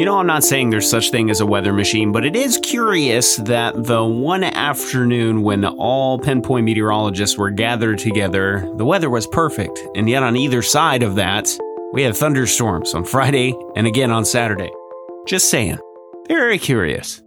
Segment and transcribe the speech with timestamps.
[0.00, 2.58] You know, I'm not saying there's such thing as a weather machine, but it is
[2.62, 9.26] curious that the one afternoon when all pinpoint meteorologists were gathered together, the weather was
[9.26, 9.78] perfect.
[9.94, 11.54] And yet on either side of that,
[11.92, 14.70] we had thunderstorms on Friday and again on Saturday.
[15.26, 15.78] Just saying.
[16.28, 17.20] Very curious.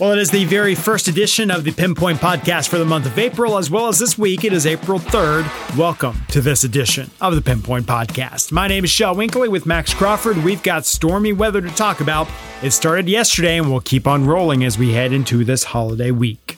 [0.00, 3.18] Well, it is the very first edition of the Pinpoint Podcast for the month of
[3.18, 4.44] April, as well as this week.
[4.44, 5.76] It is April 3rd.
[5.76, 8.50] Welcome to this edition of the Pinpoint Podcast.
[8.50, 10.38] My name is Shel Winkley with Max Crawford.
[10.38, 12.30] We've got stormy weather to talk about.
[12.62, 16.49] It started yesterday and we'll keep on rolling as we head into this holiday week.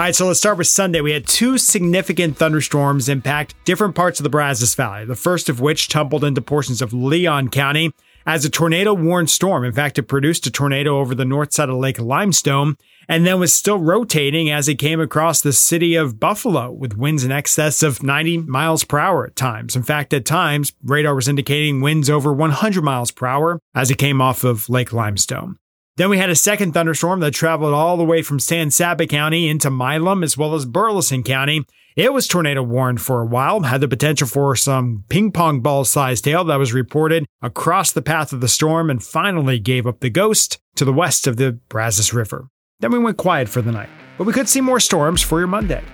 [0.00, 1.02] All right, so let's start with Sunday.
[1.02, 5.60] We had two significant thunderstorms impact different parts of the Brazos Valley, the first of
[5.60, 7.92] which tumbled into portions of Leon County
[8.24, 9.62] as a tornado warned storm.
[9.62, 12.78] In fact, it produced a tornado over the north side of Lake Limestone
[13.10, 17.22] and then was still rotating as it came across the city of Buffalo with winds
[17.22, 19.76] in excess of 90 miles per hour at times.
[19.76, 23.98] In fact, at times, radar was indicating winds over 100 miles per hour as it
[23.98, 25.59] came off of Lake Limestone.
[26.00, 29.50] Then we had a second thunderstorm that traveled all the way from San Saba County
[29.50, 33.82] into Milam as well as Burleson County it was tornado warned for a while, had
[33.82, 38.32] the potential for some ping pong ball sized hail that was reported across the path
[38.32, 42.14] of the storm and finally gave up the ghost to the west of the Brazos
[42.14, 42.48] River.
[42.78, 45.48] Then we went quiet for the night, but we could see more storms for your
[45.48, 45.84] Monday.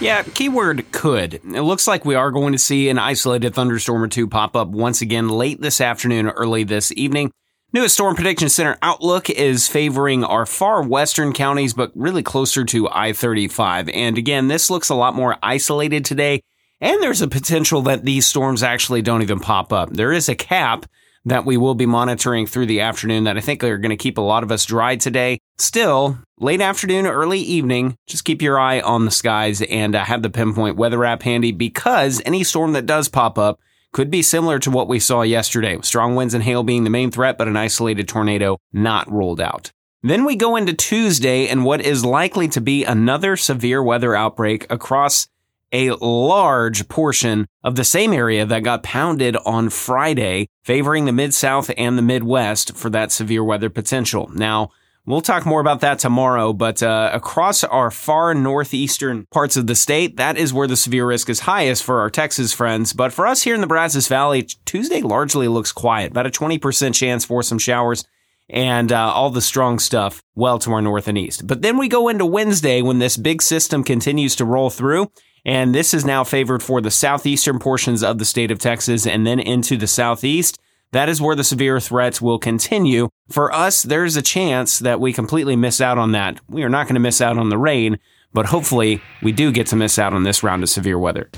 [0.00, 1.34] Yeah, keyword could.
[1.34, 4.68] It looks like we are going to see an isolated thunderstorm or two pop up
[4.68, 7.32] once again late this afternoon or early this evening.
[7.70, 12.88] Newest Storm Prediction Center outlook is favoring our far western counties, but really closer to
[12.90, 13.90] I 35.
[13.90, 16.40] And again, this looks a lot more isolated today.
[16.80, 19.92] And there's a potential that these storms actually don't even pop up.
[19.92, 20.86] There is a cap
[21.26, 24.16] that we will be monitoring through the afternoon that I think are going to keep
[24.16, 25.38] a lot of us dry today.
[25.58, 30.22] Still, late afternoon, early evening, just keep your eye on the skies and uh, have
[30.22, 33.60] the pinpoint weather app handy because any storm that does pop up
[33.92, 37.10] could be similar to what we saw yesterday, strong winds and hail being the main
[37.10, 39.72] threat, but an isolated tornado not ruled out.
[40.02, 44.70] Then we go into Tuesday and what is likely to be another severe weather outbreak
[44.70, 45.26] across
[45.72, 51.34] a large portion of the same area that got pounded on Friday, favoring the Mid
[51.34, 54.30] South and the Midwest for that severe weather potential.
[54.32, 54.70] Now,
[55.08, 59.74] We'll talk more about that tomorrow, but uh, across our far northeastern parts of the
[59.74, 62.92] state, that is where the severe risk is highest for our Texas friends.
[62.92, 66.94] But for us here in the Brazos Valley, Tuesday largely looks quiet, about a 20%
[66.94, 68.04] chance for some showers
[68.50, 71.46] and uh, all the strong stuff well to our north and east.
[71.46, 75.10] But then we go into Wednesday when this big system continues to roll through.
[75.42, 79.26] And this is now favored for the southeastern portions of the state of Texas and
[79.26, 80.58] then into the southeast.
[80.92, 83.10] That is where the severe threats will continue.
[83.28, 86.40] For us, there's a chance that we completely miss out on that.
[86.48, 87.98] We are not going to miss out on the rain,
[88.32, 91.28] but hopefully we do get to miss out on this round of severe weather.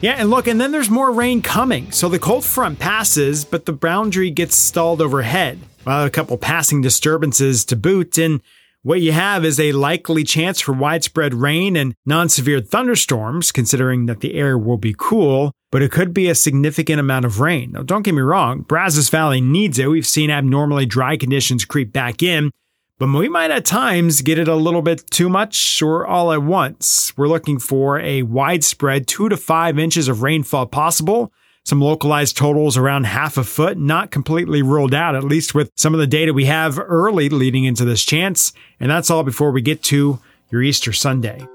[0.00, 1.92] Yeah, and look, and then there's more rain coming.
[1.92, 5.60] So the cold front passes, but the boundary gets stalled overhead.
[5.86, 8.40] Well, a couple passing disturbances to boot, and
[8.82, 14.20] what you have is a likely chance for widespread rain and non-severe thunderstorms, considering that
[14.20, 17.72] the air will be cool, but it could be a significant amount of rain.
[17.72, 19.88] Now, don't get me wrong, Brazos Valley needs it.
[19.88, 22.52] We've seen abnormally dry conditions creep back in,
[23.00, 26.44] but we might at times get it a little bit too much or all at
[26.44, 27.12] once.
[27.16, 31.32] We're looking for a widespread two to five inches of rainfall possible
[31.64, 35.92] some localized totals around half a foot, not completely ruled out, at least with some
[35.92, 38.52] of the data we have early leading into this chance.
[38.78, 40.20] And that's all before we get to
[40.50, 41.48] your Easter Sunday.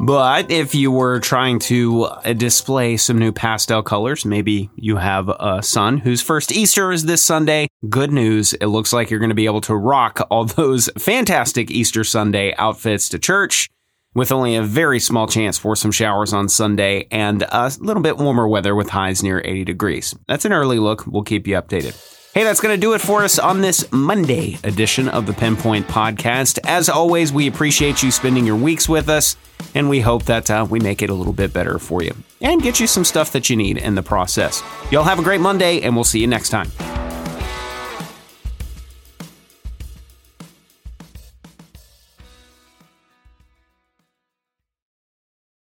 [0.00, 5.28] But if you were trying to uh, display some new pastel colors, maybe you have
[5.28, 7.68] a son whose first Easter is this Sunday.
[7.88, 8.54] Good news.
[8.54, 12.54] It looks like you're going to be able to rock all those fantastic Easter Sunday
[12.56, 13.68] outfits to church
[14.14, 18.18] with only a very small chance for some showers on Sunday and a little bit
[18.18, 20.14] warmer weather with highs near 80 degrees.
[20.28, 21.06] That's an early look.
[21.06, 22.21] We'll keep you updated.
[22.34, 25.86] Hey, that's going to do it for us on this Monday edition of the Pinpoint
[25.86, 26.58] Podcast.
[26.64, 29.36] As always, we appreciate you spending your weeks with us,
[29.74, 32.62] and we hope that uh, we make it a little bit better for you and
[32.62, 34.62] get you some stuff that you need in the process.
[34.90, 36.70] Y'all have a great Monday, and we'll see you next time.